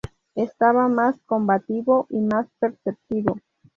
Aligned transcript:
Estaba 0.33 0.87
más 0.87 1.19
combativo 1.27 2.07
y 2.09 2.21
más 2.21 2.47
perceptivo. 2.57 3.37